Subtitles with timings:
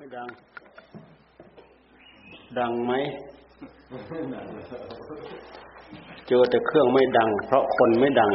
[0.00, 0.28] ไม่ดัง
[2.58, 2.92] ดังไหม
[6.28, 8.32] เจอแต่เครื่องไม่ดัง เพราะคนไม่ดัง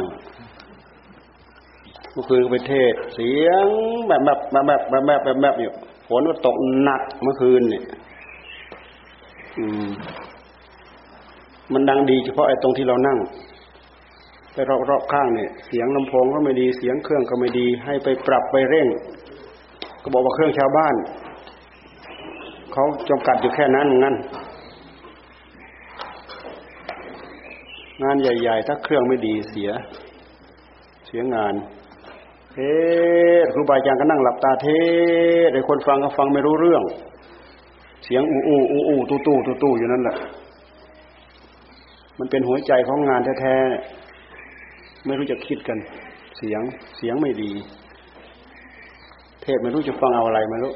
[2.12, 3.66] เมื่อคืนไปเทศ เสียง
[4.08, 5.72] แบบแบบแบบแบบแบบแบบแบบแบบอยู่
[6.08, 7.82] ฝนก็ตกหนักเมื่อคืนเนี่ย
[9.58, 9.88] อืม
[11.72, 13.18] มันดังดีเฉพาะไอ้ตรงที่เรานั่ง
[14.54, 14.58] ไป
[14.90, 18.88] รอบๆข้างเนี่ย เสียงลำโพงก็ไม่ดีเสียงเครื่องก็ไม่ดี ให้ไปปรับไปเร่ง
[20.02, 20.96] ก็บอกว่าเครื่องชาวบ้าน
[22.78, 24.16] เขาจำกัดอยู่แค่นั้นงั้น
[28.02, 29.70] งานใหญ่ ๆ ถ้าเครื่องไม่ดีเสีย
[31.06, 31.54] เสียงาน
[32.52, 32.58] เท
[33.44, 34.68] ศครูบาอาจารย์ก็นั่งหลับตาเท
[35.48, 36.82] ศไอ้คนฟังก็ฟังไม่รู้เรื่อง
[38.04, 40.16] เสียงอู้อู้อู้อู้ตู้ตู้ตู้ตู้อยู่นั่นแหละ
[42.18, 45.78] มันเป็นหัวใจของงานแท้ๆไม่รู้จะคิดกัน
[46.36, 46.60] เสียง
[46.96, 47.50] เสียงไม่ดี
[49.42, 50.74] เทศไม่รู้จะฟังเอาอะไรไม่รู้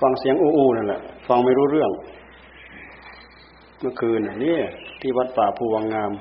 [0.00, 1.90] ฟังเสียงอู้อู้นั่นแหละฟังไม่รู้เรื่อง
[3.80, 4.56] เมื่อคืนนี่
[5.00, 6.12] ที่วัดป่าภูวังงาม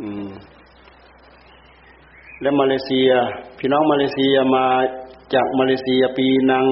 [0.00, 0.28] อืม
[2.42, 3.10] และมาเลเซีย
[3.58, 4.66] พี่น้องมาเลเซียมา
[5.34, 6.66] จากมาเลเซียปีนัง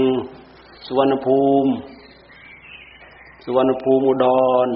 [0.87, 1.71] สุวรรณภูมิ
[3.45, 4.27] สุวรรณภูมิอุด
[4.67, 4.69] ร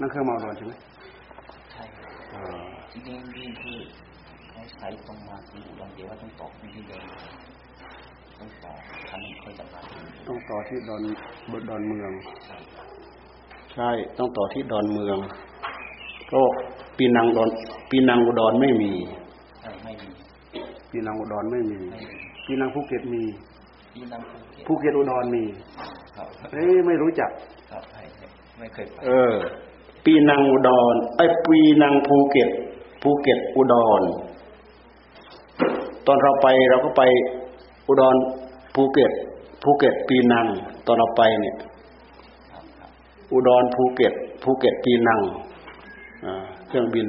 [0.00, 0.72] นั่นเครื่องมาอุดรใช่ไหม
[1.72, 1.82] ใช่
[2.92, 3.76] จริงๆวิ่งที่
[4.50, 7.04] เขาใช้ตรงมาที่อุดรเดี๋ยวว่าต้องต่อที่เดิม
[8.38, 8.72] ต้องต่อ
[9.08, 11.02] คันค่อยจะมาถึง ต้องต่อที่ดอน
[11.68, 12.10] ดอนเมือง
[13.74, 15.16] ใช่ ต้องต่อที่ดอนเมือง
[16.32, 16.40] ก็
[16.96, 17.48] ปีนังดอน
[17.90, 18.92] ปีนังอุดรไม่มี
[19.60, 20.08] ใช่ไม่มี
[20.90, 23.22] ปีนังอุดรไม่มีไม่มีปีนังภูเก็ตมี
[23.94, 25.44] ที่นั่งภูเก็ตภูเก็ตอุดรมี
[26.16, 27.30] ครับเอ้ยไม่รู้จัก
[27.70, 28.02] ครับไม่
[28.58, 29.34] ไม่เคยไปเออ
[30.04, 32.50] ปีนังอุดรไอ้ยปีนังภูเก็ต
[33.02, 34.02] ภูเก็ตอุดร
[36.06, 37.02] ตอนเราไปเราก็ไป
[37.88, 38.14] อุดร
[38.74, 39.12] ภูเก็ต
[39.62, 40.46] ภูเก็ตปีนัง
[40.86, 41.56] ตอนเราไปเนี่ย
[43.32, 45.20] อุดรภูเก็ตภูเก็ตปีนัง
[46.68, 47.06] เครื่องบิน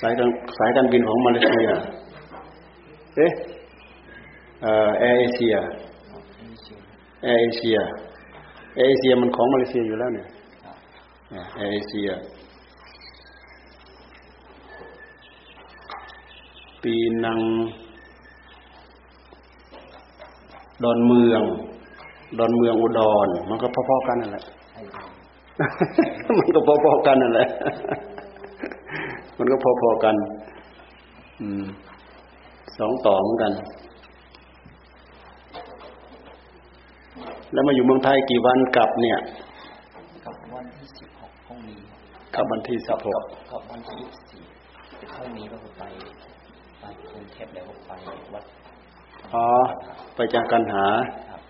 [0.00, 0.28] สายการ
[0.58, 1.68] สายการบินของมาเลเซีย
[3.16, 3.32] เอ๊ะ
[4.62, 5.54] เอ่อแอร์เอเชีย
[7.24, 7.78] แอร์เอเชีย
[8.76, 10.26] แอร์เอเชียมันของมาเลเซียอยู่แล้วเนี่ย
[11.56, 12.08] แอร์เอเชีย
[16.82, 16.94] ปี
[17.24, 17.40] นัง
[20.84, 21.42] ดอนเมือง
[22.38, 25.08] ดอนเมืองอุดร มันก็พอๆกันนั่นแหละใช่ครับ
[26.38, 27.48] มันก็พอๆกันนั่นแหละ
[29.38, 30.14] มันก็พอๆกัน
[31.40, 31.64] อืม
[32.78, 33.52] สองต่อเหมือนกัน
[37.52, 39.18] แล้วมาอยู่เมืองไทยกี่วันกลับเนี่ย
[40.24, 41.78] กับวันที่สิบหกพรุ่งนี้
[42.34, 44.42] กลับวันที่สิบหกกับวันที่ยี่สิบสี่
[45.14, 45.84] พรุ่งนี้ก็ไป
[46.80, 47.92] ไปกรุงเทพแล้วก็ไป
[48.34, 48.44] วัด
[49.34, 49.46] อ๋อ
[50.14, 50.86] ไปจานกันหา
[51.30, 51.40] ครับ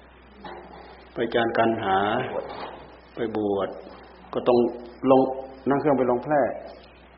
[1.14, 1.96] ไปจานกันหา
[2.32, 2.44] บวช
[3.14, 3.68] ไปบวช
[4.32, 4.58] ก็ต้อง
[5.10, 5.22] ลง
[5.68, 6.40] นั่งเครื่องไปลงแพร่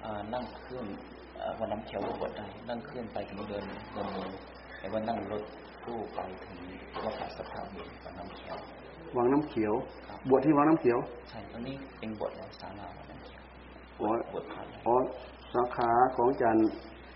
[0.04, 0.86] อ่านั่งเครื่อง
[1.38, 4.30] อ่าวันน้ำเขียวก็บวชได้นั่งเครื่องไปถึงเดินเดินเมือง
[4.78, 5.42] แต่ว่านั่งรถ
[5.84, 6.56] ตู้ไปถึง
[7.04, 8.56] วัดป่าสะพานเหวนวันน้ำเขียว
[9.16, 9.72] วังน้ำเขียว
[10.06, 10.98] ครับบวชที่วังน้ำเขียว
[11.31, 13.42] ใช่ตอนนี้เป็นบวชแล้วสาราวันน้ำเขียว
[14.00, 14.96] อ๋อบวชผ่านแล้วอ๋อ
[15.52, 16.56] สาขาของจาน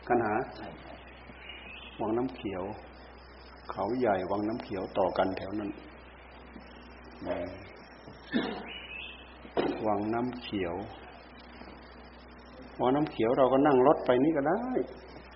[0.09, 0.93] กันหาใช่ใช่
[2.01, 2.63] วังน้ำเขียว
[3.71, 5.71] เขาใหญ่วังน้ำเขียวต่อกันแถวนั้น
[7.27, 7.49] อืม
[9.87, 10.75] วังน้ำเขียว
[12.81, 14.59] วังน้ำเขียวเราก็นั่งรถไปนี่ก็ได้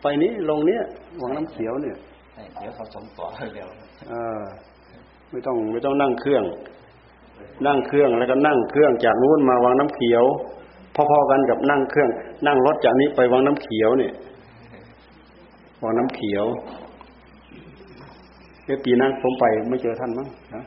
[0.03, 0.83] ไปนี้ลงเนี้ย
[1.23, 1.97] วังน้ำเขียวเนี่ย
[2.35, 3.69] ใช่เดี๋ยวเขาส่งต่อให้เร็ว
[4.09, 4.43] เออ
[5.31, 6.45] ไม่ต้องไม่ต้องนั่งเครื่อง
[7.67, 10.25] นั่งเครื่องแล้วก็นั่งเครื่องจากนู้นมาวังน้ำเขียว
[10.95, 12.09] พอๆกันกับนั่งเครื่อง
[12.47, 14.13] นั่งรถจากนี้ไปวังน้ำเขียวเนี่ย
[15.83, 16.45] วังน้ำเขียว
[18.65, 20.63] เอ้ปีนั้นผมไปไม่เจอท่านมั้งนะ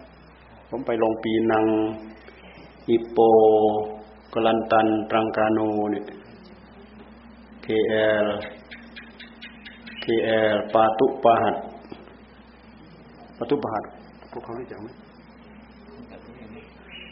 [0.70, 1.66] ผมไปลงปีนัง
[2.88, 3.20] ฮิปโป
[4.34, 5.60] กลันตันตรังกาโน
[5.92, 6.06] เนี่ย
[7.66, 8.28] KL
[10.04, 11.56] KL ปาตุปาหัด
[13.38, 13.84] ปาตุปาหัด
[14.32, 14.88] พวกเขารู้จักไหม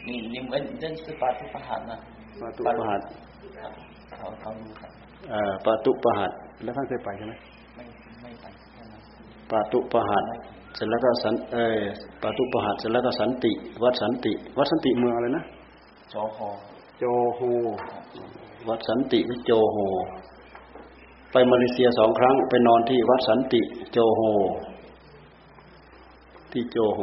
[0.06, 1.96] นี่นี่เหมือนเรื่องสปาทุประหารนะ
[2.40, 3.00] ปาตุปาหัด
[3.58, 3.72] ครับ
[4.16, 4.90] เขาเขารู้กัน
[5.30, 6.32] เอ่อปาตุปาหัด
[6.62, 7.34] แล้วท่านเคยไปใช่ไหม
[7.76, 7.84] ไม่
[8.22, 9.00] ไม่ไปแค่นั้น
[9.50, 10.24] ปาตุปาหัด
[10.74, 11.80] เสร็จแล้วก็สันเออ
[12.22, 15.44] ปาตุปาหัดเสร็จแล้วก็สันติ วัดสันติ วัดสันติเมืองอะไรนะ
[16.12, 16.48] จอฮอ
[16.98, 17.04] โจ
[17.36, 17.40] โฮ
[18.68, 19.76] วัดสันติหรือโจโฮ
[21.32, 23.60] ไปมาเลเซียสองครั้งไปนอนที่วัดสันติ
[23.92, 24.20] โจโฮ
[26.52, 27.00] ที่โจโฮ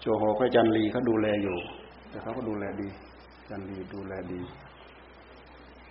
[0.00, 1.56] โจโฮก็อาจันลีเขาดูแลอยู่
[2.10, 2.88] แต่เขาก็ดูแลดี
[3.38, 4.40] อาจันลีดูแลดี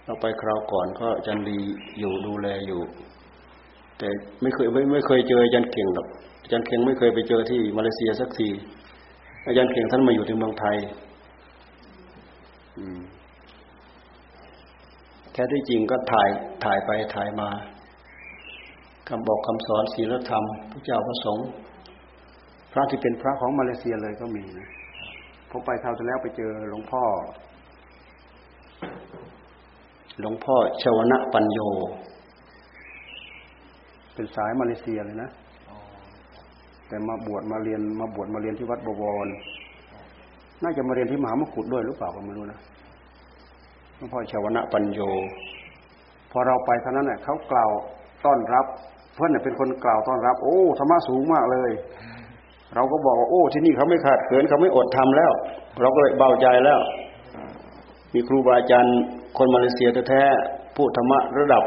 [0.06, 1.58] เราไปคราวก่อนก็อาจันลี
[2.00, 2.82] อยู่ดูแลอยู่
[3.98, 4.10] แต่
[4.42, 6.08] ไม่เคยไม่ไม่เคยเจออาจารย์เก่งหรอก
[6.42, 8.50] อาจารย์เก่งไม่เคยไปเจอที่มาเลเซียสักที
[9.48, 10.78] อาจารย์เก่งท่านมาอยู่ที่เมืองไทย
[15.34, 16.30] แท้ที่จริงก็ถ่าย
[16.64, 17.50] ถ่ายไปถ่ายมา
[19.10, 21.48] คำบอกคำสอนศีลธรรมพระเจ้าพระสงฆ์
[22.72, 24.70] พระที่เป็นพระของมาเลเซียเลยก็มีนะ
[25.52, 27.04] ผมไปคราวที่แล้วไปเจอหลวงพ่อ
[30.22, 31.60] หลวงพ่อชวนะปัญโย
[34.18, 35.30] เป็นสายมาเลเซียเลยนะ
[36.88, 39.28] แต่มาบวชมาเรียนมาบวชมาเรียนที่วัดบวร
[40.64, 42.60] น่าจะมาเรียนที่มหามกุฏด้วยหรือเปล่าก็ไม่รู้นะ
[43.96, 45.00] หลวงพ่อชาวนะปัญโย
[46.32, 47.70] พอเราไปเท่านั้นเน่ะเขากล่าว
[48.26, 48.66] ต้อนรับ
[49.16, 51.72] เพื่อนเน่ะเป็นคนกล่าวต้อนรับ โอ้ธรรมะสูงมากเลย
[52.76, 55.32] เราก็บอกว่าโอ้ ที่นี่เขาไม่ขาดเขินเขาไม่อดทำแล้ว
[55.82, 56.80] เราก็เลยเบาใจแล้ว
[58.14, 58.98] มีครูบาอาจารย์
[59.38, 61.64] คนมาเลเซียแท้ๆพูดธรรมะระดับ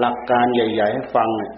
[0.00, 1.52] หลักการใหญ่ ๆ ให้ฟังเนี่ย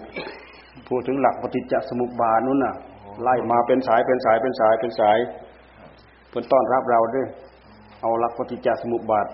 [0.87, 2.75] พูดถึงหลักปฏิจจสมุปบาทนู้นน่ะ
[3.23, 5.17] ไล่มาเป็นสายเป็นสายเป็นสายเป็นสาย
[6.29, 7.27] เพื่อต้อนรับเราด้วย
[8.01, 9.27] เอาหลักปฏิจจสมุปบาท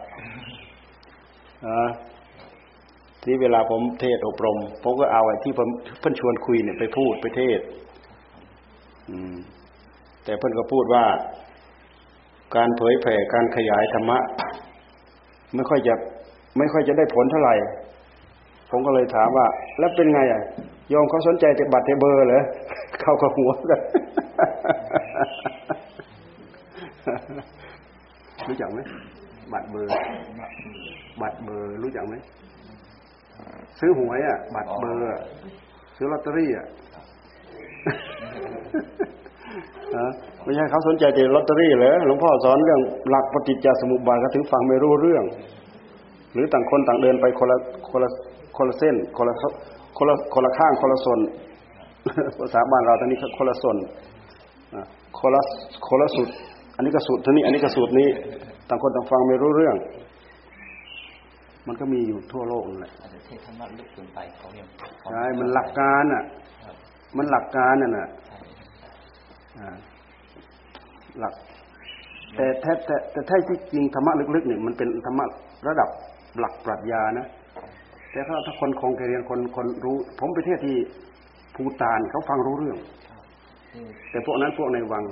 [1.65, 1.89] อ่า
[3.23, 5.69] ที่เวลาผมเทศอบรมผมก็เอาไอ้ที่ผม
[5.99, 7.59] เพิ่นชวนคุยเนี่ยไปพูดไปเทศ
[9.09, 9.35] อืม
[10.23, 11.05] แต่เพิ่นก็พูดว่า
[12.55, 14.17] การเผยแผ่การขยายธรรมะ
[15.55, 15.93] ไม่ค่อยจะ
[16.57, 17.55] ไม่ค่อยจะได้ผลเท่าไหร่
[18.69, 19.45] ผมก็เลยถามว่า
[19.79, 20.41] แล้วเป็นไงอะ
[20.89, 22.41] โยมเขาสนใจแต่บัตรแต่เบอร์เหรอ
[23.01, 23.81] เข้ากับหัวกัน
[28.47, 28.79] รู้จักไหม
[29.53, 29.89] บัตรเบอร์
[31.21, 32.15] บัตรเบอร์รู้จักไหม
[33.79, 35.21] ซื้อหวยอะ บัตรเบอร์อะ
[35.97, 36.67] ซื้อลอตเตอรี่อะ
[39.97, 40.07] ฮะ
[40.43, 45.23] ไม่ใช่เขาสนใจแต่ลอตเตอรี่เหรอหลวงพ่อสอนเรื่องหลักปฏิจจสมุปบาทก็ถึงฟังไม่รู้เรื่อง
[46.35, 47.57] หรือต่างคนต่างเดินไปคนละ
[47.89, 48.09] คนละ
[48.57, 49.35] คนละเส้นคนละ
[49.97, 51.19] คนละคนละข้างคนละส่วน
[52.39, 53.77] ภาษาบ้านเราตอนนี้คนละส่วน
[54.75, 54.83] อะ
[55.19, 55.41] คนละ
[55.87, 56.27] คนละสุด
[56.75, 58.07] อันนี้ก็สูตรเท่านี้ อันนี้ก็สูตรนี้
[58.69, 59.75] ต่างคนต่างฟังไม่รู้เรื่อง
[61.67, 64.67] มันก็มีอยู่ทั่วโลกนั่นแหละอาจจะเทศธรรมะลึกเกินไปเขายัง
[65.11, 66.23] ใช่มันหลักการอะ
[66.63, 66.75] ครับ
[67.17, 68.37] มันหลักการน่ะน่ะใช่
[69.59, 69.75] อ่า
[71.19, 71.33] หลัก
[72.35, 75.25] แต่แท้แต่แต่แท้ที่จริงธรรมะลึกๆเนี่ยมันเป็นธรรมะ
[75.67, 75.89] ระดับ
[76.39, 77.27] หลักปรัชญานะ
[78.11, 80.77] แต่ถ้าถ้าคนคงเรียนคนคนรู้ ผมไปเทศที่
[81.55, 82.77] ภูตานเขาฟังรู้เรื่อง
[83.07, 83.23] ครับ
[83.71, 85.03] คือแต่พวกนั้นพวกในวัง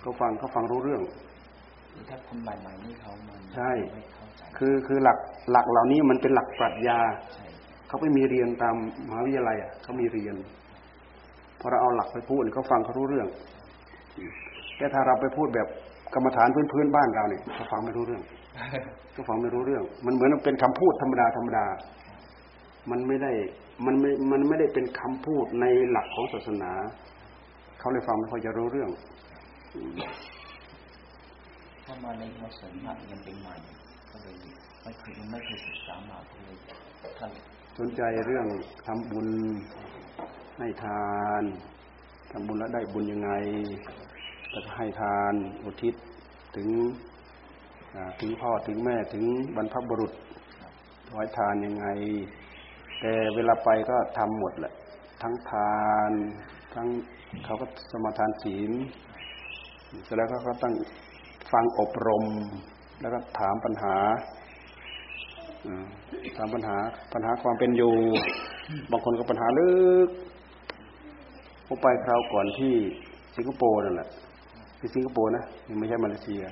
[0.00, 1.02] เขาฟังเขาฟังรู้เรื่อง
[1.92, 5.18] คือถ้าคนใหม่ๆนี่เขามันใช่ไม่เข้าใจคือคือหลัก
[5.52, 6.98] หลักเหล่านี้มันเป็นหลักปรัชญา
[7.34, 7.46] ใช่
[7.88, 8.74] เขาไปมีเรียนตาม
[9.08, 10.34] มหาวิทยาลัยอะเขามีเรียน
[11.60, 13.28] พอเราเอาหลักไปพูดเนี่ยเขาฟังเขารู้เรื่อง
[14.76, 15.68] แต่ถ้าเราไปพูดแบบ
[16.14, 18.22] กรรมฐานพื้นพื้นๆบ้านเราเนี่ยเขาฟังไม่รู้เรื่อง
[19.12, 21.66] เขาฟังไม่รู้เรื่อง มันเหมือนเป็นคำพูดธรรมดาธรรมดา
[22.90, 23.32] มันไม่ได้
[23.86, 26.72] มันไม่มันไม่ได้เป็นคำพูดในหลักของศาสนา
[27.78, 28.90] เขาเลยฟังไม่ค่อยจะรู้เรื่อง
[31.84, 33.54] ถ้ามาในลักษณะยังเป็นใหม่
[34.10, 34.34] ก็เลย
[34.82, 36.56] ไม่เคยไม่เคยศึกษามาก็เลย
[37.18, 37.30] ท่าน
[37.78, 38.46] สนใจเรื่อง
[38.86, 39.28] ทำบุญ
[40.58, 41.08] ให้ทา
[41.40, 41.42] น
[42.32, 43.30] ทำบุญแล้วได้บุญยังไง
[44.52, 45.32] แล้วก็ให้ทาน
[45.64, 45.94] อุทิศ
[46.56, 47.07] ถึงอ่า
[48.20, 49.24] ถึงพ่อถึงแม่ถึง
[49.56, 50.12] บรรพบุรุษ
[51.08, 51.86] ถวายทานยังไง
[53.00, 54.72] แต่เวลาไปก็ทำหมดแหละ
[55.22, 56.10] ทั้งทาน
[56.74, 56.86] ทั้ง
[57.44, 58.72] เขาก็สมาทานศีล
[60.04, 60.74] เสร็จแล้วก็ก็ต้อง
[61.52, 62.24] ฟังอบรม
[63.00, 63.96] แล้วก็ถามปัญหา
[66.36, 66.76] ถามปัญหา
[67.12, 67.94] ปัญหาความเป็นอยู่
[68.90, 69.70] บางคนก็ปัญหาลึ
[70.06, 70.08] ก
[71.66, 72.74] ผมไปคราวก่อนที่
[73.36, 74.08] สิงคโปร์นั่นแหละ
[74.78, 76.42] ที่สิงคโปร์นะยังไม่ใช่มาเลเซีย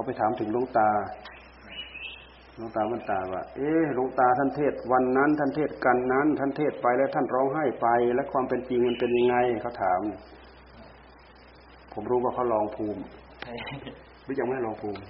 [0.00, 0.90] เขาไปถามถึงหลวงตา
[2.56, 10.00] หลวงตามันตาว่า เอ๊ะหลวงตาท่านเทศวันนั้น ท่านเทศกันนั้น ท่านเทศไปแล้วท่านร้องไห้ไป และความเป็นจริงมันเป็นยังไงเขาถาม
[11.92, 13.00] ผมรู้ว่าเขาลองภูมิ
[13.42, 13.52] ใช่
[14.24, 15.00] หรือยังไม่ลองภูมิ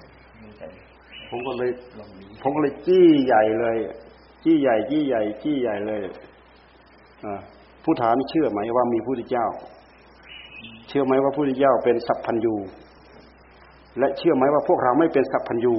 [1.31, 1.71] ผมก็เลย
[2.43, 3.77] ผมก็เลยจี้ใหญ่เลย
[4.45, 6.03] จี้ใหญ่ จี้ใหญ่ จี้ใหญ่เลย
[7.25, 7.27] อ
[7.85, 9.47] ผู้ถามเชื่อไหมว่ามีผู้ทีเจ้า
[10.89, 12.57] เชื่อไหมว่าผู้ทีเจ้าเป็นสัพพัญญู
[13.99, 15.75] และเชื่อไหมว่าพวกเราไม่เป็นสัพพัญญู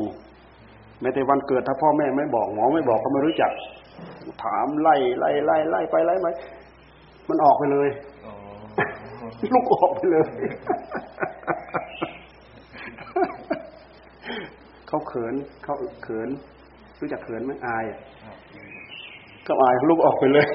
[1.01, 3.51] แม้แต่วันเกิดถ้าพ่อแม่ไม่บอกหมอไม่บอกก็ไม่รู้จัก
[4.43, 6.27] ถามไล่ไล่ไล่ไล่ไปไล่ไป
[7.29, 7.89] มันออกไปเลย
[8.25, 8.33] อ๋อ
[9.53, 10.27] ลูกออกไปเลย
[14.87, 16.29] เขาเขินเขาเขิน
[16.99, 18.37] รู้จักเขินไหมอายอะครับ
[19.47, 20.47] ก็อายลูกออกไปเลย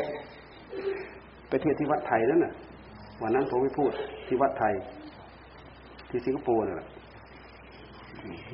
[1.48, 2.54] ไปเทศที่วัดไทยนั่นน่ะ
[3.22, 3.90] วันนั้นผมไปพูด
[4.26, 4.74] ที่วัดไทย
[6.10, 6.88] ที่สิงคโปร์น่นแหละ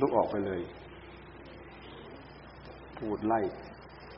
[0.01, 0.61] ลูกออกไปเลย
[2.99, 3.41] พูดไล่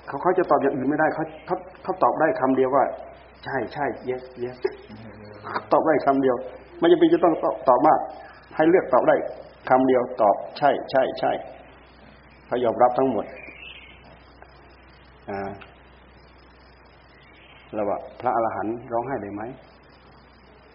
[0.06, 2.84] เขาเขาจะตอบอย่างอื่นไม่ได้เขาเขาเขาตอบได้คำเดียวว่า
[3.44, 4.56] ใช่ใช่ yes yes
[5.72, 6.36] ตอบได้คำเดียว
[6.78, 7.34] ไม่จำเป็นจะต้อง
[7.68, 7.98] ตอบมาก
[8.56, 9.16] ให้เลือกตอบได้
[9.68, 11.32] คำเดียวตอบใช่ใช่ใช่
[12.46, 13.24] เขายอมรับทั้งหมด
[15.30, 15.50] อ่า
[17.74, 19.42] แล้วว่าพระอรหันต์ร้องไห้ได้ไหม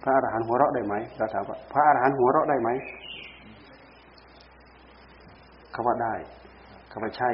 [0.04, 2.70] พระอรหันต์หัวเราะได้ไหมเราถามว่าพระอรหันต์หัวเราะได้ไหม
[5.80, 6.16] เขาว่าได้
[6.90, 7.30] เขาว่าใช่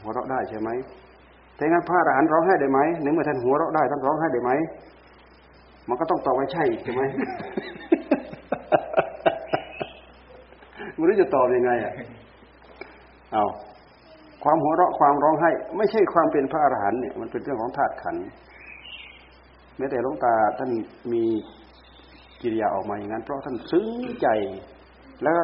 [0.00, 0.70] หัวเราะได้ใช่ไหม
[1.56, 4.50] แต่งั้นพระอรหันต์ร้องไห้ได้ไหมในเมื่อท่านหัวเราะได้ท่านร้องไห้ได้ไหม
[5.88, 7.02] มันก็ต้องตอบว่าใช่ใช่ไหม
[10.96, 11.92] ไม่รู้จะตอบยังไงอะ
[13.32, 13.44] เอา
[14.44, 18.24] ความหัวเราะความร้องไห้ ไม่ใช่ความเป็นพระอรหันต์เนี่ยมันเป็นเรื่องของธาตุขันธ์
[19.78, 20.70] แม้แต่หลวงตาท่าน
[21.12, 21.24] มี
[22.42, 23.86] กิริยาออกมาอย่างนั้น เพราะท่านซึ้ง
[24.22, 24.28] ใจ
[25.24, 25.38] แล้ว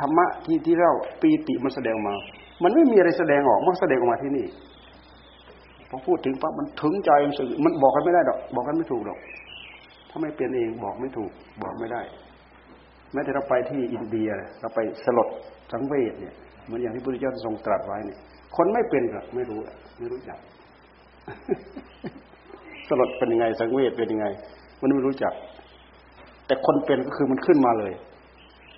[0.00, 2.14] ธรรมะที่ที่เราปีติมันแสดงมา
[2.62, 4.46] มันไม่มีอะไรแสดงออกมันแสดงออกมาที่นี่
[5.88, 9.18] พอพูดถึงปั๊บมันถึงใจมันสึกมันบอกกันไม่ได้ดอก บอกกันไม่ถูกดอก
[10.10, 11.30] ถ้าไม่เป็นเองบอกไม่ถูก
[11.62, 12.02] บอกไม่ได้
[13.12, 14.28] แม้แต่เราไปที่อินเดีย
[14.60, 15.28] เราไปสลด
[15.72, 16.34] สังเวชเนี่ย
[16.64, 18.18] เหมือนอย่างที่พระพุทธเจ้าทรงตรัสไว้เนี่ย
[18.56, 19.58] คนไม่เป็นก็ไม่รู้
[19.98, 20.38] ไม่รู้จัก
[22.88, 24.26] สลดเป็นยังไงสังเวชเป็นยังไง
[24.80, 25.32] มันไม่รู้จัก
[26.46, 27.92] แต่คนเป็นก็คือมันขึ้นมาเลย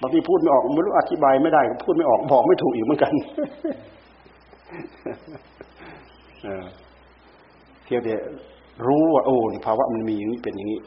[0.04, 3.14] างทีพูดไม่ออกไม่รู้อธิบายไม่ได้พูดไม่ออกบอกไม่ถูกอีกเหมือนกัน
[7.84, 8.14] เพียงแต่
[8.86, 10.80] รู้ว่าโอ้ภาวะมันมีอย่างนี้เป็นอย่างนี้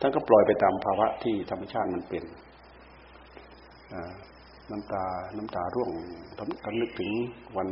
[0.00, 2.24] ท่านก็ปล่อยไปตามภาวะที่ธรรมชาติมันเป็น
[4.70, 5.04] น้ำตา
[5.36, 5.90] น้ำตาร่วง
[6.38, 7.10] ท่านนึกถึง
[7.56, 7.68] วัน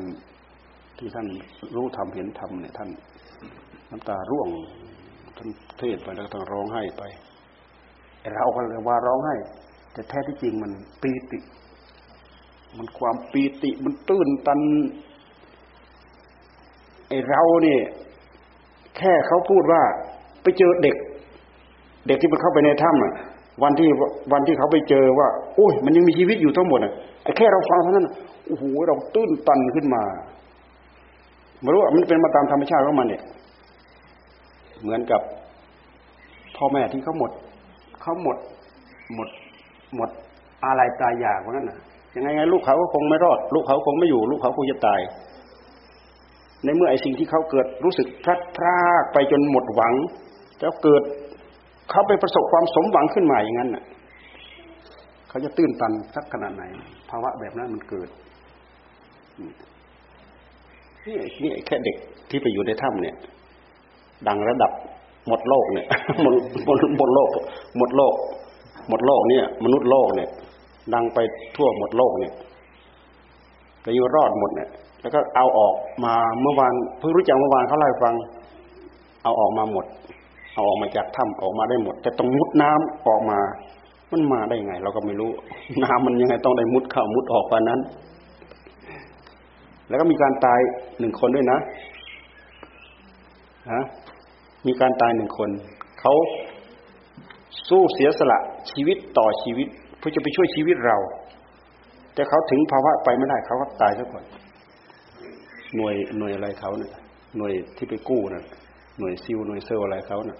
[0.98, 1.26] ที่ท่าน
[1.74, 2.90] รู้ทำเห็นทำเนี่ยท่าน
[3.90, 4.48] น้ำตาร่วง
[5.36, 7.02] ท่านเทศไปแล้วท่านร้องไห้ไป
[8.34, 9.34] เราก็เลยว่าร้องไห้
[9.96, 10.72] แต่แท้ที่จริงมัน
[11.02, 11.38] ปีติ
[12.78, 14.60] มันความปีติมันตื้นตัน
[17.08, 17.80] ไอเราเนี่ย
[18.96, 19.82] แค่เขาพูดว่า
[20.42, 20.96] ไปเจอเด็ก
[22.06, 23.14] เด็กที่มันเข้าไปในถ้ำอะ
[23.62, 23.88] วันที่
[24.32, 28.06] วันที่เขาไปเจอว่าโอ้ยมันยังมีชีวิตอยู่ทั้งหมดอะไอ้แค่เราฟังเท่านั้น
[28.46, 30.02] โอ้โหเราตื้นตันขึ้นมา
[31.60, 33.22] ไม่รู้ว่ามันเป็นมาตามธรรมชาติของมันเนี่ย
[34.82, 35.20] เหมือนกับ
[36.56, 37.30] พ่อแม่ที่เขาหมด
[38.02, 38.36] เขาหมด
[39.14, 39.28] หมด
[39.94, 40.10] หมด
[40.64, 41.78] อะไรตายอยากว่านั้นน่ะ
[42.14, 45.00] ยังไงไงลูกเขาก็คงไม่รอด ลูกเขาคงไม่อยู่ ลูกเขาคงจะตาย
[46.64, 49.94] ในเมื่อไอ้สิ่งที่เขาเกิดรู้สึกพลัดพรากไปจนหมดหวัง
[50.60, 51.02] แล้วเกิด
[51.90, 53.84] เขาไปประสบความสมหวังขึ้นมาอย่างนั้นน่ะ
[55.28, 56.62] เขาจะตื้นตันสักขนาดไหน
[57.10, 58.08] ภาวะแบบนั้นมันเกิด
[61.06, 61.96] นี่นี่แค่เด็ก
[62.30, 63.16] ที่ไปอยู่ในถ้ำเนี่ย
[64.28, 64.72] ดังระดับ
[65.28, 65.86] หมดโลกเนี่ย
[66.22, 66.34] หมด
[66.66, 67.28] หมดหมดโลก
[67.78, 68.14] หมดโลก
[68.88, 70.28] หมดโลกเนี่ย มนุษย์โลกเนี่ย
[70.94, 71.18] ดังไป
[71.56, 72.32] ทั่วหมดโลกเนี่ย
[73.84, 74.68] ก็อยู่รอดหมดเนี่ย
[75.00, 75.74] แล้วก็เอาออก
[76.04, 78.14] มาเมื่อวานเพิ่งรู้จักเมื่อวานเขาเล่าฟัง
[79.22, 79.86] เอาออกมาหมด
[80.54, 83.38] เอาออกมาจากถ้ำออกมาได้หมด แต่ต้องมุดน้ำออกมา
[84.12, 85.30] มันมาได้ไง เราก็ไม่รู้
[85.84, 87.80] น้ำมันยังไงต้องได้มุดเข้ามุดออกไปนั้น
[89.88, 90.60] แล้วก็มีการตาย
[90.98, 91.58] หนึ่งคนด้วยนะ
[93.72, 93.82] ฮะ
[94.66, 95.50] มีการตายหนึ่งคน
[96.00, 96.14] เขา
[97.68, 98.38] สู้เสียสละ
[98.70, 100.96] ชีวิตต่อชีวิตเพื่อจะไปช่วยชีวิตเรา
[102.14, 104.24] แต่เขาถึงภาวะไปไม่ได้เขาก็ตายซะก่อน
[105.76, 106.92] หน่วยหน่วยอะไรเขาเนี่ย
[107.38, 108.44] หน่วยที่ไปกู้นะ่ะ
[108.98, 110.38] หน่วยซิลหน่วยเซลอะไรเขาเนะ่ะ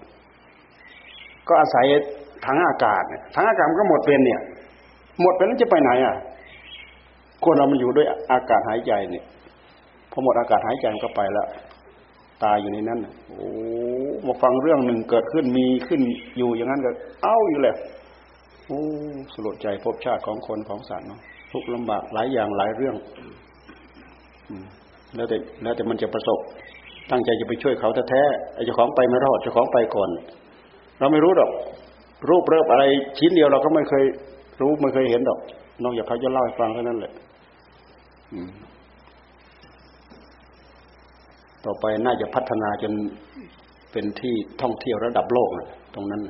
[1.47, 1.85] ก็อาศัย
[2.45, 4.41] ถังอากาศเนี่ยถังอากาศมันก็หมดเป็นเนี่ย
[5.21, 6.15] หมดเป็นแล้วจะไปไหนอะ
[7.43, 9.25] คนเรามันอยู่ด้วยอากาศหายใจเนี่ย
[10.11, 11.47] พอหมดอากาศหายใจมันก็ไปแล้ว
[12.43, 13.49] ตายอยู่ในนั้นโอ้
[14.27, 16.01] มาฟังเรื่องหนึ่งเกิดขึ้นมีขึ้น
[16.37, 16.91] อยู่อย่างนั้นก็
[17.23, 17.75] เอ้าอยู่เลย
[18.67, 18.81] โอ้
[19.33, 21.19] สลดใจพบชาติของคนของสัตว์เนาะ
[21.51, 22.95] ทุกลำบากหลายอย่างหลายเรื่อง
[25.15, 26.39] แล้วแต่แล้วแต่มันจะประสบ
[27.11, 30.09] ตั้งใจจะไปช่วยเขาแท้ๆไอ้เจ้าของไปไม่รอดเจ้าของไปก่อน
[30.99, 31.51] เราไม่รู้หรอก
[32.29, 32.83] รูปเริบอะไร
[33.19, 34.03] ชิ้นเดียวเราก็ไม่เคย
[34.61, 35.39] รู้ไม่เคยเห็นหรอก
[35.83, 37.13] นอกจากเขาจะเล่าให้ฟังเท่านั้นแหละ
[41.67, 42.93] ต่อไปน่าจะพัฒนาจน
[43.91, 46.21] เป็นที่ท่องเที่ยวระดับโลกนะตรงนั้น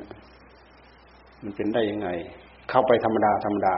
[1.42, 2.08] มันเป็นได้ยังไง
[2.70, 3.74] เข้าไปธรรมดาธรรมดา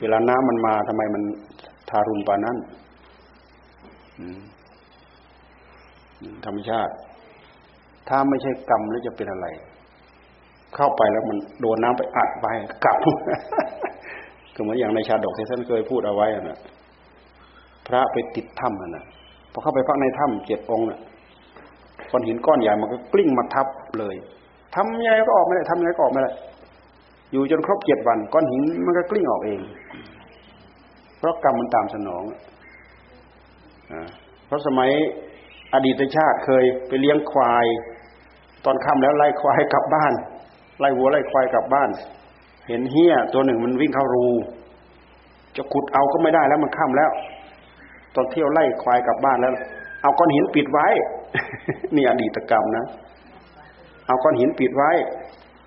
[0.00, 1.22] เวลาน้ำมันมาทำไมมัน
[1.90, 2.56] ทารุณปานั้น
[6.44, 6.92] ธรรมชาติ
[8.08, 9.46] ถ้าไม่ใช่กรรมแล้วจะเป็นอะไร
[10.74, 12.46] เข้าไปแล้วมันโดนน้ำไปอัดไป
[12.84, 12.96] กลับ
[14.54, 16.58] ก็เหมือนอย่างในชาดกที่ท่านเคยพูดเอาไว้นะ
[17.86, 19.04] พระไปติดถ้ำนะ
[19.52, 21.00] พอเข้าไปพักในถ้ำเจ็ดองค์น่ะ
[22.10, 23.66] ก้อนหินก้อนใหญ่มันก็กลิ้งมาทับ
[23.98, 24.14] เลย
[24.74, 26.32] ทำยังไงก็ออกไม่ได้ทำยังไงก็ออกไม่ได้
[27.32, 29.60] อยู่จนครบเจ็ดวัน ก้อนหินมันก็กลิ้งออกเอง
[31.18, 32.24] เพราะกรรมมันตามสนอง
[34.46, 34.90] เพราะสมัย
[35.74, 37.66] อดีตชาติเคยไปเลี้ยงควาย
[38.64, 40.12] ตอนค่ำแล้วไล่ควายกลับบ้าน
[40.80, 41.90] ไล่วัวไล่ควายกลับบ้าน
[42.68, 44.28] เห็นเฮี้ยตัวหนึ่งมันวิ่งเข้ารู
[45.56, 47.10] จะขุดเอาก็ไม่ได้แล้วมันค่ำแล้ว
[48.14, 49.52] ตอนเที่ยวไล่ควายกลับบ้านแล้ว
[50.02, 50.86] เอาก้อนหินปิดไว้
[51.94, 52.84] นี่อดีตกรรมนะ
[54.06, 54.90] เอาก้อนหินปิดไว้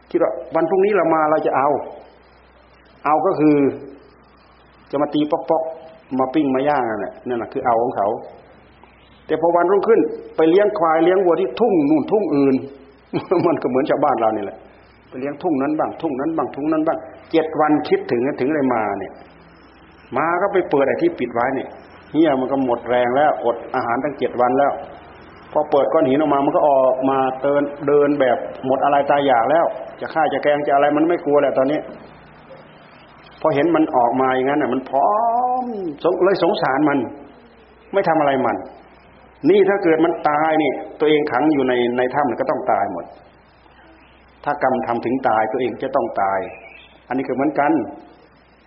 [0.09, 1.69] คิดว่าวันพรุ่งนี้เรามาเราจะเอา
[3.05, 3.55] เอาก็คือ
[4.91, 8.07] จะมาตีปอกๆมาปิ้งมาย่างนั่นแหละนั่นแหละคือเอาของเขา
[9.27, 9.99] แต่พอวันรุ่งขึ้น
[10.37, 12.55] ไปเลี้ยงควายเลี้ยงวัวที่ทุ่งนู่นทุ่งอื่น
[13.45, 14.57] มันก็เหมือนชาวบ้านเรานี่แหละ
[15.09, 16.97] ไปเลี้ยงทุ่งนั้นบ้างทุ่งนั้นบ้างทุ่งนั้นบ้าง
[17.31, 19.11] เจ็ดวันคิดถึงถึงอะไรมาเนี่ย
[20.17, 21.69] มาก็ไปเปิดอะไอ้ที่ปิดไว้เนี่ย
[22.13, 24.71] เฮียมันก็หมดแรงแล้ว อดอาหารตั้งเจ็ดวันแล้ว
[25.51, 29.65] พอเปิดก้อนหินออกมา มันก็ออกมาเดินเดินแบบหมดอะไรตายอยากแล้ว
[30.01, 31.79] จะฆ่าจะแกงจะอะไรมันไม่กลัวแล้วตอนนี้
[33.41, 35.11] พอเห็นมันออกมาอย่างนั้นน่ะ มันพร้อ
[35.63, 35.65] ม
[36.23, 36.97] เลยสงสารมัน
[37.93, 38.57] ไม่ทำอะไรมัน
[39.49, 43.05] นี่ถ้าเกิดมันตายนี่ ตัวเองขังอยู่ในในถ้ำก็ต้องตายหมด
[44.43, 46.39] ถ้ากรรมทำถึงตายตัวเองจะต้องตาย
[47.07, 47.71] อันนี้ก็เหมือนกัน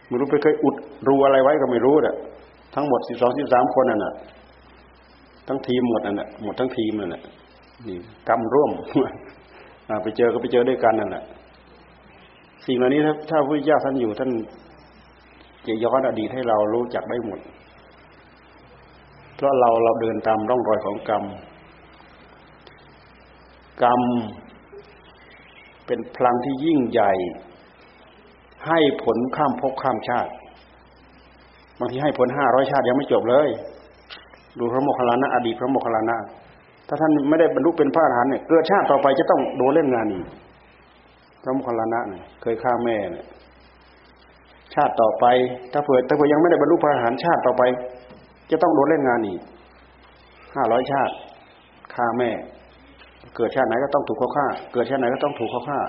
[0.09, 0.76] ไม่รู้ไปเคยอุด
[1.09, 2.17] รูอะไรไว้ก็ไม่รู้อะ
[2.76, 4.14] ทั้งหมดสิบสองสิบสามคนนั่นน่ะ
[5.49, 7.23] ทั้งทีมหมดนั่นแหละหมดทั้งทีมนั่นแหละ
[7.88, 8.71] นี่กรรมร่วม
[10.02, 11.25] ไปเจอก็ไปเจอด้วยกันนั่นแหละ
[12.66, 14.30] สิ่งเหล่านี้ถ้าถ้าพระเจ้าท่านอยู่ท่าน
[15.66, 17.40] จะย้อนอดีตให้เรารู้จักได้หมด
[19.35, 21.25] เพราะเราเราเดินตามร่องรอยของกรรม
[23.83, 24.02] กรรม
[25.87, 27.12] เป็นพลังที่ยิ่งใหญ่
[28.66, 30.33] ให้ผลข้ามภพข้ามชาติ
[31.80, 33.49] บางทีให้ผลห้าร้อยชาติยังไม่จบเลย
[34.59, 36.16] ดูพระโมคคัลลานะอดีตพระโมคคัลลานะ
[36.88, 40.26] ถ้าท่านไม่ได้บรรลุเป็นพระอรหันต์เนี่ยเกิดชาติต่อไปจะต้องโดนเล่นงานอีก
[41.42, 43.25] พระโมคคัลลานะเนี่ยเคยฆ่าแม่เนี่ย
[44.75, 45.25] ชาติต่อไป
[45.73, 47.62] ถ้าเผื่อถ้าเผื่อยังไม่ได้บรรลุพระอรหันต์ชาติต่อไป
[48.50, 49.40] จะต้องโดนเล่นงานอีก
[50.54, 51.14] ห้าร้อยชาติ
[51.95, 52.30] ฆ่าแม่
[53.37, 55.80] เกิดชาติไหนก็ต้องถูกเขาฆ่า เกิดชาติไหนก็ต้องถูกเขาฆ่า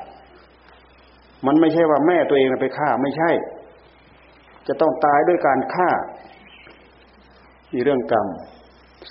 [1.48, 3.30] มันไม่ใช่ว่าแม่ตัวเองไปฆ่าไม่ใช่
[4.68, 5.90] จะต้องตายด้วยการฆ่า
[7.74, 8.28] มีเรื่องกรรม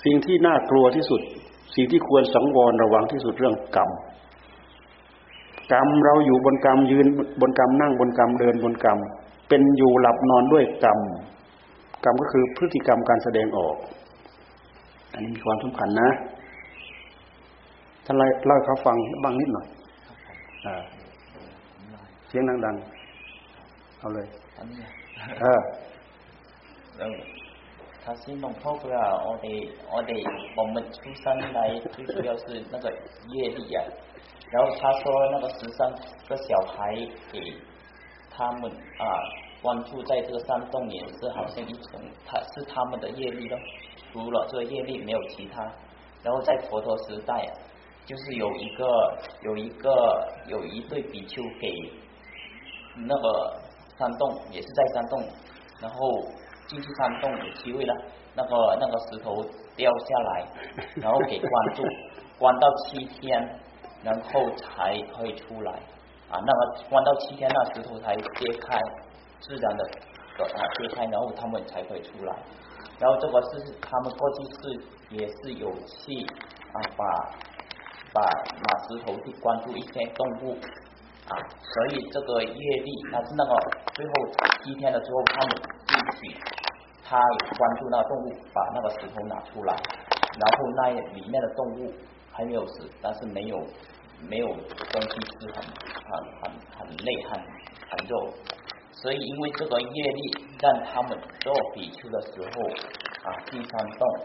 [0.03, 1.21] สิ่งที่น่ากลัวที่สุด
[1.75, 3.89] สิ่งที่ควรสังวรระวังที่สุดเรื่องกรรม
[5.73, 7.07] กรรมเราอยู่บนกรรมยืน
[7.41, 8.97] บนกรรมนั่งบนกรรมเดินบนกรรม
[9.49, 10.99] เป็นอยู่หลับนอนด้วยกรรม
[12.03, 13.75] กรรมก็คือพฤติกรรมการแสดงออก
[15.13, 16.09] อันนี้มีความสำคัญนะ
[18.05, 18.15] ท่าน
[18.45, 19.67] เล่าเขาฟังบ้างนิดหน่อย
[20.65, 20.67] อ
[22.27, 24.27] เสียงดังๆเอาเลย
[25.19, 25.47] 嗯，
[26.99, 27.21] 嗯，
[28.05, 30.13] 他是弄透不了，我得我得
[30.55, 32.91] 我们出生来最主要是那个
[33.29, 33.83] 业力啊。
[34.51, 35.91] 然后他说那个十三
[36.27, 36.95] 个小孩
[37.31, 37.53] 给
[38.29, 39.05] 他们啊
[39.61, 43.59] 关注在这个山洞也是好像一种，他是他们的业力咯，
[44.13, 45.61] 除了这个业力没有其他。
[46.23, 47.45] 然后在佛陀时代，
[48.05, 51.91] 就是有一个有一个有一对比丘给
[52.95, 53.61] 那个
[53.97, 55.23] 山洞也是在山洞，
[55.81, 55.97] 然后。
[56.67, 57.95] 进去山洞有机会了，
[58.35, 59.41] 那个那个石头
[59.77, 60.45] 掉下来，
[61.01, 61.81] 然后给关住，
[62.37, 63.39] 关到七天，
[64.03, 65.71] 然后才可以出来
[66.29, 66.35] 啊。
[66.45, 68.77] 那个关到七天，那石头才揭开，
[69.39, 69.85] 自然的
[70.43, 72.35] 啊揭开，然后他们才可以出来。
[72.99, 76.25] 然后这个是他们过去是也是有去
[76.73, 77.05] 啊把
[78.13, 78.21] 把
[78.61, 80.57] 把石头去关注一些动物
[81.29, 83.51] 啊，所以这个业力，但是那个
[83.93, 84.11] 最后
[84.63, 85.57] 七天的时候，他们
[85.89, 86.37] 一起。
[87.09, 87.17] 他
[87.57, 91.93] 关注那个动物，把那个石头拿出来，然后那里面的动物
[92.33, 93.57] 还没有死，但是没有
[94.27, 94.47] 没有
[94.91, 96.11] 东西吃，很很
[96.41, 98.33] 很很累，很很肉。
[98.91, 102.67] 所以因为这个业力，让他们做比丘的时候
[103.23, 104.19] 啊，第三洞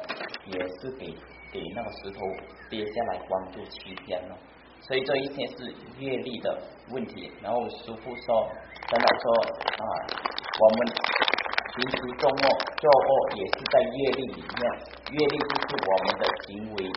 [0.47, 1.15] 也是给
[1.53, 2.21] 给那个石头
[2.69, 4.37] 跌下来关注七天了。
[4.82, 6.58] 所以这一天是业力的
[6.92, 7.32] 问题。
[7.42, 8.50] 然后师傅说，
[8.90, 9.26] 真的说
[9.82, 9.86] 啊，
[10.62, 10.78] 我们。
[11.78, 12.42] 平时做恶
[12.82, 14.62] 做恶也是在业力里面，
[15.14, 16.90] 业力就是我们的行为，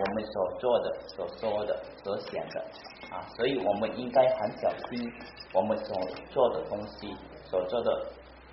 [0.00, 2.64] 我们所做的、所说的、所想的
[3.12, 5.12] 啊，所以我们应该很小心
[5.52, 5.94] 我们所
[6.30, 7.90] 做的东西，所做的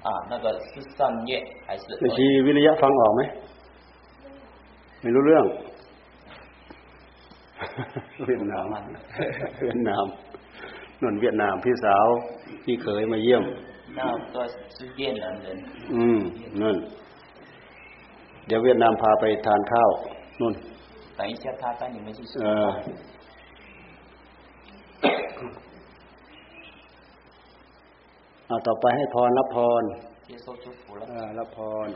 [0.04, 1.84] 啊那个是善业还是？
[2.02, 3.22] 那是วิริยะฟังออกไหม
[5.02, 5.46] ไม่รู้เรื่อง
[8.27, 8.67] เวียดนาม
[9.63, 10.07] เวียดนาม
[11.03, 12.07] นนเวียดนามพี่สาว
[12.65, 13.43] พี่เคยมาเยี่ยม
[13.99, 14.43] น้าตัว
[14.77, 15.57] สุเย็นนั่นเลย
[15.95, 16.21] อืม
[16.63, 16.77] นั่น
[18.47, 19.91] เดี๋ยวเวียดนามพาไปทานข้าว
[20.41, 20.55] นุ่น
[21.17, 22.71] ไปเดียร์ทากันยังไม่ใช่เออ
[28.47, 29.83] เอาต่อไปให้พรรับพร
[31.39, 31.89] รับพร